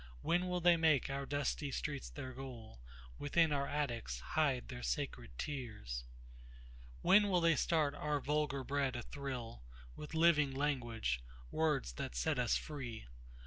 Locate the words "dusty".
1.27-1.69